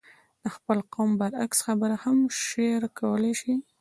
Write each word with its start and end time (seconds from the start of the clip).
د 0.43 0.45
خپل 0.55 0.77
قوم 0.93 1.09
برعکس 1.19 1.59
خبره 1.67 1.95
هم 2.03 2.17
شعر 2.45 2.81
کولای 2.99 3.33
شي. 3.41 3.53